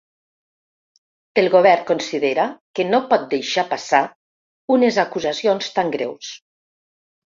[1.41, 2.45] El govern considera
[2.79, 4.03] que no pot deixar passar
[4.77, 6.33] unes ‘acusacions tan greus’.